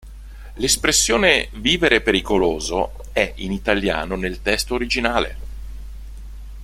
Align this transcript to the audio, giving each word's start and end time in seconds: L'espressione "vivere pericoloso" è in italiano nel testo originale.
L'espressione 0.55 1.49
"vivere 1.57 2.01
pericoloso" 2.01 3.03
è 3.11 3.33
in 3.35 3.51
italiano 3.51 4.15
nel 4.15 4.41
testo 4.41 4.73
originale. 4.73 5.37